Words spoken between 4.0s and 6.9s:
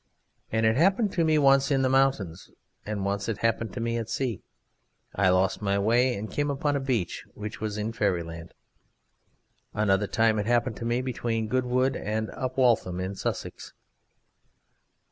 sea. I lost my way and came upon a